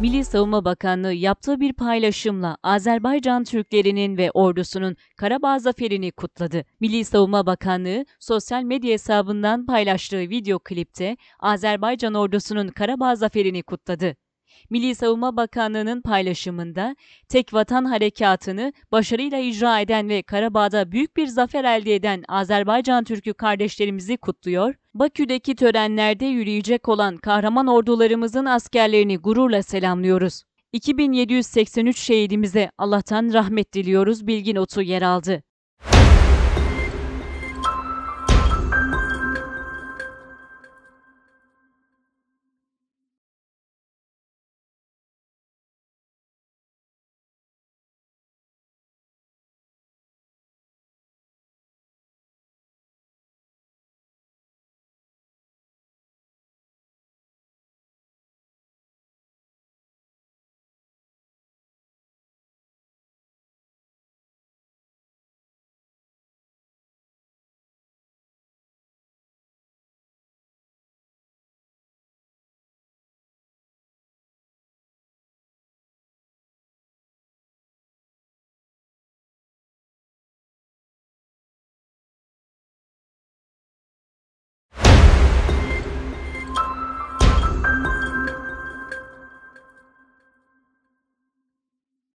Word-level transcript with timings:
Milli 0.00 0.24
Savunma 0.24 0.64
Bakanlığı 0.64 1.12
yaptığı 1.12 1.60
bir 1.60 1.72
paylaşımla 1.72 2.56
Azerbaycan 2.62 3.44
Türklerinin 3.44 4.16
ve 4.16 4.30
ordusunun 4.30 4.96
Karabağ 5.16 5.58
zaferini 5.58 6.12
kutladı. 6.12 6.64
Milli 6.80 7.04
Savunma 7.04 7.46
Bakanlığı 7.46 8.04
sosyal 8.20 8.62
medya 8.62 8.92
hesabından 8.92 9.66
paylaştığı 9.66 10.20
video 10.20 10.58
klipte 10.58 11.16
Azerbaycan 11.40 12.14
ordusunun 12.14 12.68
Karabağ 12.68 13.16
zaferini 13.16 13.62
kutladı. 13.62 14.16
Milli 14.70 14.94
Savunma 14.94 15.36
Bakanlığı'nın 15.36 16.02
paylaşımında 16.02 16.96
tek 17.28 17.54
vatan 17.54 17.84
harekatını 17.84 18.72
başarıyla 18.92 19.38
icra 19.38 19.80
eden 19.80 20.08
ve 20.08 20.22
Karabağ'da 20.22 20.92
büyük 20.92 21.16
bir 21.16 21.26
zafer 21.26 21.64
elde 21.64 21.94
eden 21.94 22.24
Azerbaycan 22.28 23.04
Türk'ü 23.04 23.34
kardeşlerimizi 23.34 24.16
kutluyor, 24.16 24.74
Bakü'deki 24.94 25.54
törenlerde 25.54 26.26
yürüyecek 26.26 26.88
olan 26.88 27.16
kahraman 27.16 27.66
ordularımızın 27.66 28.44
askerlerini 28.44 29.16
gururla 29.18 29.62
selamlıyoruz. 29.62 30.42
2783 30.72 31.98
şehidimize 31.98 32.70
Allah'tan 32.78 33.32
rahmet 33.32 33.74
diliyoruz 33.74 34.26
bilgi 34.26 34.54
notu 34.54 34.82
yer 34.82 35.02
aldı. 35.02 35.42